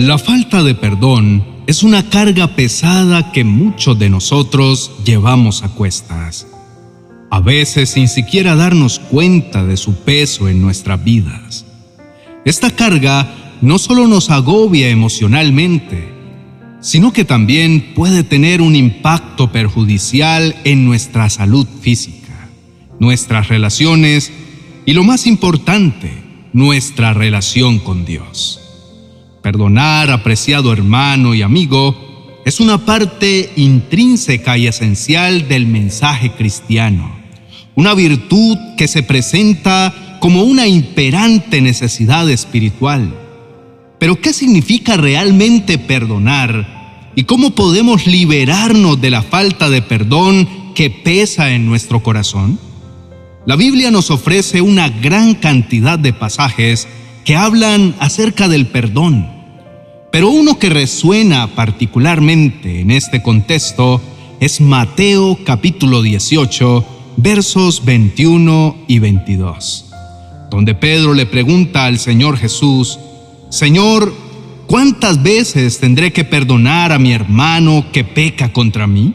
[0.00, 6.46] La falta de perdón es una carga pesada que muchos de nosotros llevamos a cuestas,
[7.30, 11.66] a veces sin siquiera darnos cuenta de su peso en nuestras vidas.
[12.46, 16.08] Esta carga no solo nos agobia emocionalmente,
[16.80, 22.48] sino que también puede tener un impacto perjudicial en nuestra salud física,
[22.98, 24.32] nuestras relaciones
[24.86, 26.22] y lo más importante,
[26.54, 28.59] nuestra relación con Dios.
[29.42, 37.10] Perdonar, apreciado hermano y amigo, es una parte intrínseca y esencial del mensaje cristiano,
[37.74, 43.14] una virtud que se presenta como una imperante necesidad espiritual.
[43.98, 47.12] Pero ¿qué significa realmente perdonar?
[47.14, 52.58] ¿Y cómo podemos liberarnos de la falta de perdón que pesa en nuestro corazón?
[53.46, 56.86] La Biblia nos ofrece una gran cantidad de pasajes
[57.24, 59.28] que hablan acerca del perdón,
[60.10, 64.00] pero uno que resuena particularmente en este contexto
[64.40, 66.84] es Mateo capítulo 18,
[67.16, 69.86] versos 21 y 22,
[70.50, 72.98] donde Pedro le pregunta al Señor Jesús,
[73.50, 74.14] Señor,
[74.66, 79.14] ¿cuántas veces tendré que perdonar a mi hermano que peca contra mí?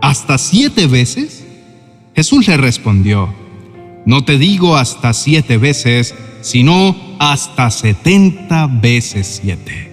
[0.00, 1.44] ¿Hasta siete veces?
[2.16, 3.28] Jesús le respondió,
[4.06, 9.90] no te digo hasta siete veces, sino hasta setenta veces siete.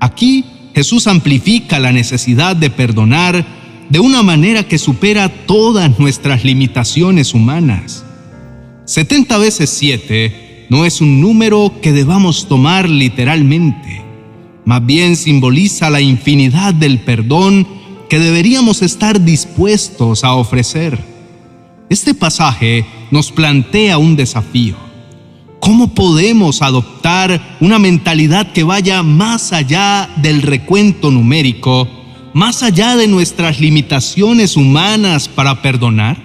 [0.00, 3.44] Aquí Jesús amplifica la necesidad de perdonar
[3.88, 8.04] de una manera que supera todas nuestras limitaciones humanas.
[8.84, 14.04] Setenta veces siete no es un número que debamos tomar literalmente,
[14.64, 17.66] más bien simboliza la infinidad del perdón
[18.08, 20.98] que deberíamos estar dispuestos a ofrecer.
[21.90, 24.76] Este pasaje nos plantea un desafío.
[25.58, 31.88] ¿Cómo podemos adoptar una mentalidad que vaya más allá del recuento numérico,
[32.32, 36.16] más allá de nuestras limitaciones humanas para perdonar?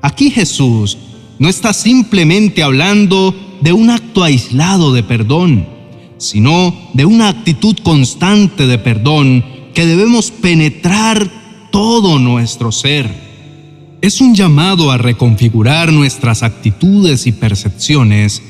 [0.00, 0.96] Aquí Jesús
[1.38, 5.68] no está simplemente hablando de un acto aislado de perdón,
[6.16, 9.44] sino de una actitud constante de perdón
[9.74, 11.28] que debemos penetrar
[11.70, 13.27] todo nuestro ser
[14.00, 18.42] es un llamado a reconfigurar nuestras actitudes y percepciones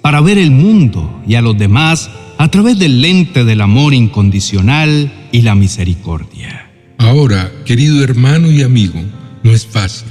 [0.00, 5.12] para ver el mundo y a los demás a través del lente del amor incondicional
[5.30, 6.70] y la misericordia.
[6.98, 9.00] Ahora, querido hermano y amigo,
[9.42, 10.08] no es fácil.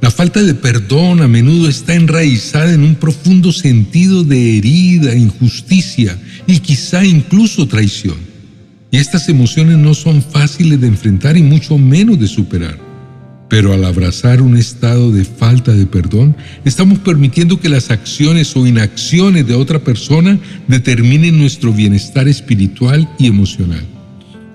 [0.00, 6.18] La falta de perdón a menudo está enraizada en un profundo sentido de herida, injusticia
[6.46, 8.16] y quizá incluso traición.
[8.90, 12.89] Y estas emociones no son fáciles de enfrentar y mucho menos de superar.
[13.50, 18.64] Pero al abrazar un estado de falta de perdón, estamos permitiendo que las acciones o
[18.64, 20.38] inacciones de otra persona
[20.68, 23.84] determinen nuestro bienestar espiritual y emocional.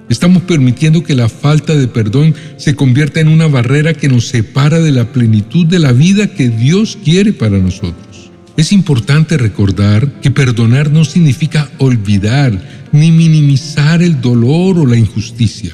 [0.07, 4.79] Estamos permitiendo que la falta de perdón se convierta en una barrera que nos separa
[4.79, 8.31] de la plenitud de la vida que Dios quiere para nosotros.
[8.55, 15.73] Es importante recordar que perdonar no significa olvidar ni minimizar el dolor o la injusticia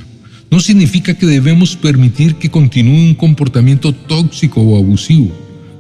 [0.52, 5.32] no significa que debemos permitir que continúe un comportamiento tóxico o abusivo.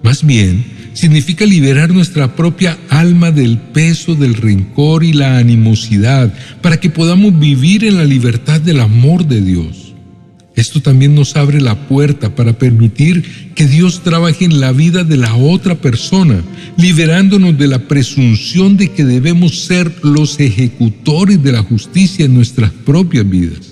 [0.01, 6.79] Más bien, significa liberar nuestra propia alma del peso del rencor y la animosidad para
[6.79, 9.93] que podamos vivir en la libertad del amor de Dios.
[10.55, 15.17] Esto también nos abre la puerta para permitir que Dios trabaje en la vida de
[15.17, 16.41] la otra persona,
[16.77, 22.71] liberándonos de la presunción de que debemos ser los ejecutores de la justicia en nuestras
[22.71, 23.70] propias vidas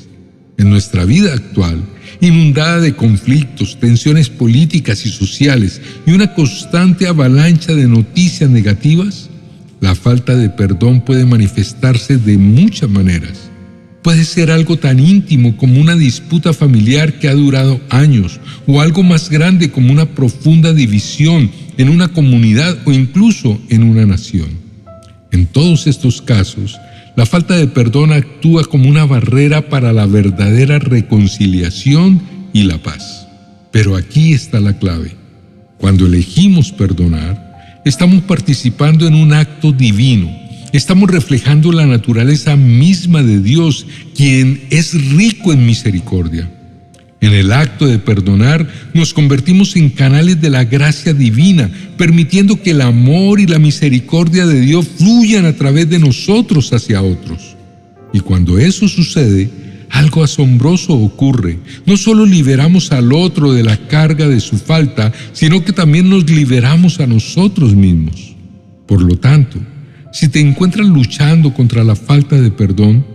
[0.59, 1.81] en nuestra vida actual,
[2.21, 9.29] inundada de conflictos, tensiones políticas y sociales y una constante avalancha de noticias negativas,
[9.79, 13.49] la falta de perdón puede manifestarse de muchas maneras.
[14.03, 19.03] Puede ser algo tan íntimo como una disputa familiar que ha durado años o algo
[19.03, 24.49] más grande como una profunda división en una comunidad o incluso en una nación.
[25.31, 26.77] En todos estos casos,
[27.19, 32.21] la falta de perdón actúa como una barrera para la verdadera reconciliación
[32.53, 33.27] y la paz.
[33.71, 35.17] Pero aquí está la clave.
[35.79, 40.33] Cuando elegimos perdonar, estamos participando en un acto divino.
[40.71, 46.49] Estamos reflejando la naturaleza misma de Dios, quien es rico en misericordia.
[47.21, 52.71] En el acto de perdonar nos convertimos en canales de la gracia divina, permitiendo que
[52.71, 57.57] el amor y la misericordia de Dios fluyan a través de nosotros hacia otros.
[58.13, 59.49] Y cuando eso sucede,
[59.89, 61.59] algo asombroso ocurre.
[61.85, 66.29] No solo liberamos al otro de la carga de su falta, sino que también nos
[66.29, 68.35] liberamos a nosotros mismos.
[68.87, 69.59] Por lo tanto,
[70.11, 73.05] Si te encuentras luchando contra la falta de perdón,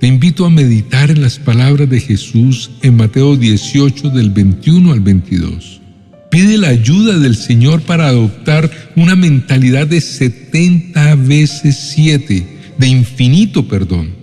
[0.00, 5.00] te invito a meditar en las palabras de Jesús en Mateo 18 del 21 al
[5.00, 5.82] 22.
[6.30, 12.46] Pide la ayuda del Señor para adoptar una mentalidad de 70 veces 7,
[12.78, 14.14] de infinito perdón.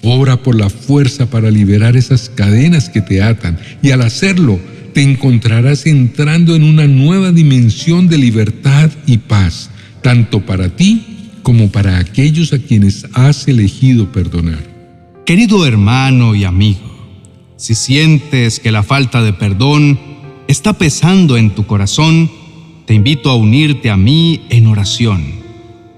[0.00, 4.58] Ora por la fuerza para liberar esas cadenas que te atan y al hacerlo
[4.94, 9.68] te encontrarás entrando en una nueva dimensión de libertad y paz,
[10.02, 11.04] tanto para ti
[11.42, 14.69] como para aquellos a quienes has elegido perdonar.
[15.30, 16.80] Querido hermano y amigo,
[17.54, 19.96] si sientes que la falta de perdón
[20.48, 22.28] está pesando en tu corazón,
[22.84, 25.24] te invito a unirte a mí en oración.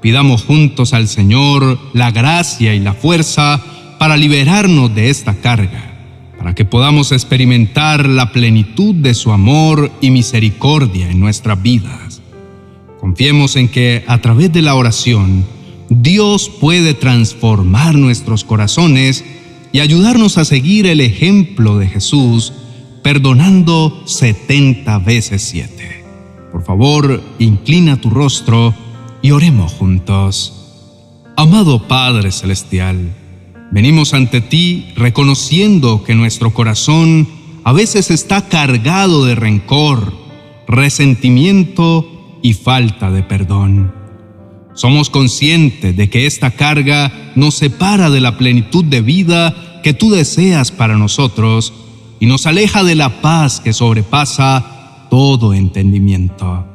[0.02, 3.58] Pidamos juntos al Señor la gracia y la fuerza
[3.98, 5.94] para liberarnos de esta carga
[6.36, 12.20] para que podamos experimentar la plenitud de su amor y misericordia en nuestras vidas.
[13.00, 15.46] Confiemos en que a través de la oración,
[16.00, 19.24] Dios puede transformar nuestros corazones
[19.72, 22.52] y ayudarnos a seguir el ejemplo de Jesús,
[23.02, 26.04] perdonando 70 veces 7.
[26.52, 28.74] Por favor, inclina tu rostro
[29.22, 30.52] y oremos juntos.
[31.36, 33.14] Amado Padre Celestial,
[33.72, 37.26] Venimos ante ti reconociendo que nuestro corazón
[37.64, 40.12] a veces está cargado de rencor,
[40.68, 44.01] resentimiento y falta de perdón.
[44.74, 50.10] Somos conscientes de que esta carga nos separa de la plenitud de vida que tú
[50.10, 51.72] deseas para nosotros
[52.20, 56.66] y nos aleja de la paz que sobrepasa todo entendimiento.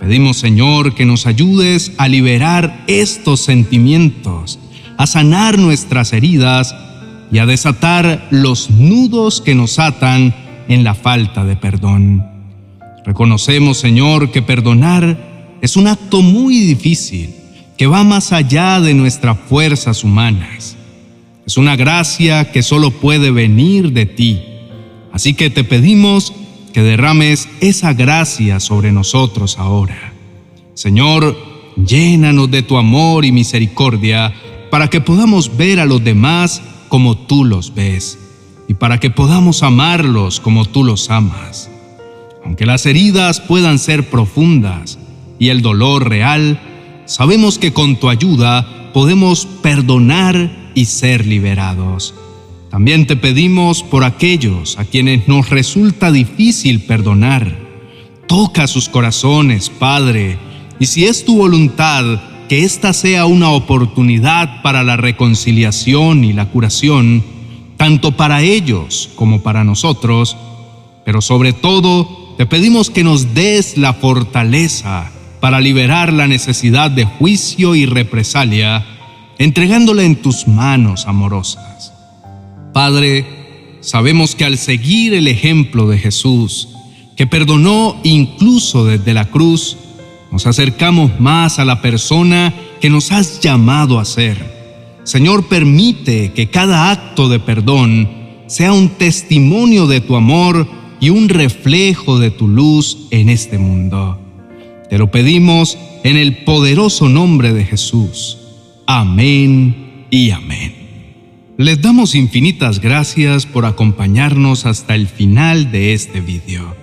[0.00, 4.58] Pedimos, Señor, que nos ayudes a liberar estos sentimientos
[5.02, 6.74] a sanar nuestras heridas
[7.32, 10.34] y a desatar los nudos que nos atan
[10.68, 12.24] en la falta de perdón.
[13.04, 15.31] Reconocemos, Señor, que perdonar
[15.62, 17.36] es un acto muy difícil,
[17.78, 20.76] que va más allá de nuestras fuerzas humanas.
[21.46, 24.42] Es una gracia que solo puede venir de ti.
[25.12, 26.32] Así que te pedimos
[26.72, 30.12] que derrames esa gracia sobre nosotros ahora.
[30.74, 31.38] Señor,
[31.76, 34.34] llénanos de tu amor y misericordia
[34.68, 38.18] para que podamos ver a los demás como tú los ves
[38.66, 41.70] y para que podamos amarlos como tú los amas.
[42.44, 44.98] Aunque las heridas puedan ser profundas
[45.42, 46.60] y el dolor real,
[47.04, 52.14] sabemos que con tu ayuda podemos perdonar y ser liberados.
[52.70, 57.58] También te pedimos por aquellos a quienes nos resulta difícil perdonar.
[58.28, 60.38] Toca sus corazones, Padre,
[60.78, 66.50] y si es tu voluntad, que esta sea una oportunidad para la reconciliación y la
[66.50, 67.24] curación,
[67.76, 70.36] tanto para ellos como para nosotros,
[71.04, 75.11] pero sobre todo te pedimos que nos des la fortaleza
[75.42, 78.86] para liberar la necesidad de juicio y represalia,
[79.38, 81.92] entregándola en tus manos amorosas.
[82.72, 83.26] Padre,
[83.80, 86.68] sabemos que al seguir el ejemplo de Jesús,
[87.16, 89.76] que perdonó incluso desde la cruz,
[90.30, 94.38] nos acercamos más a la persona que nos has llamado a ser.
[95.02, 98.08] Señor, permite que cada acto de perdón
[98.46, 100.68] sea un testimonio de tu amor
[101.00, 104.21] y un reflejo de tu luz en este mundo.
[104.92, 108.36] Te lo pedimos en el poderoso nombre de Jesús.
[108.86, 111.54] Amén y amén.
[111.56, 116.76] Les damos infinitas gracias por acompañarnos hasta el final de este video.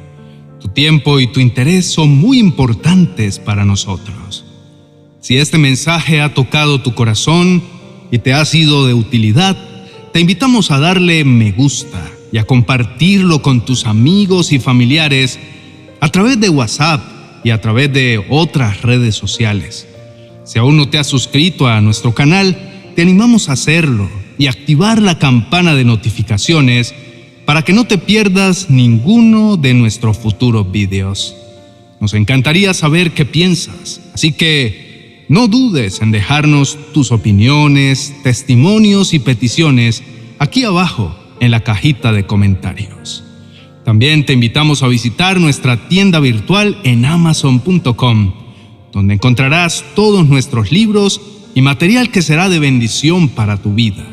[0.60, 4.44] Tu tiempo y tu interés son muy importantes para nosotros.
[5.20, 7.62] Si este mensaje ha tocado tu corazón
[8.10, 9.56] y te ha sido de utilidad,
[10.14, 15.38] te invitamos a darle me gusta y a compartirlo con tus amigos y familiares
[16.00, 19.88] a través de WhatsApp y a través de otras redes sociales.
[20.44, 22.58] Si aún no te has suscrito a nuestro canal,
[22.96, 26.94] te animamos a hacerlo y activar la campana de notificaciones
[27.46, 31.36] para que no te pierdas ninguno de nuestros futuros videos.
[32.00, 39.20] Nos encantaría saber qué piensas, así que no dudes en dejarnos tus opiniones, testimonios y
[39.20, 40.02] peticiones
[40.40, 43.24] aquí abajo en la cajita de comentarios.
[43.90, 48.34] También te invitamos a visitar nuestra tienda virtual en amazon.com,
[48.92, 51.20] donde encontrarás todos nuestros libros
[51.56, 54.06] y material que será de bendición para tu vida.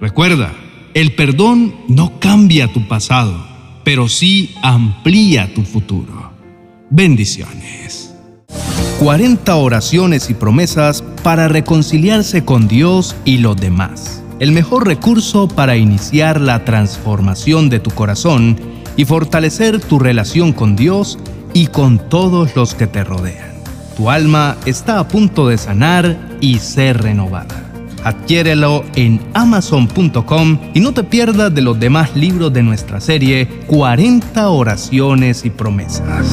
[0.00, 0.54] Recuerda,
[0.94, 3.44] el perdón no cambia tu pasado,
[3.82, 6.30] pero sí amplía tu futuro.
[6.88, 8.14] Bendiciones.
[9.00, 14.22] 40 oraciones y promesas para reconciliarse con Dios y los demás.
[14.38, 20.76] El mejor recurso para iniciar la transformación de tu corazón y fortalecer tu relación con
[20.76, 21.18] Dios
[21.54, 23.52] y con todos los que te rodean.
[23.96, 27.62] Tu alma está a punto de sanar y ser renovada.
[28.04, 34.48] Adquiérelo en amazon.com y no te pierdas de los demás libros de nuestra serie 40
[34.48, 36.26] oraciones y promesas.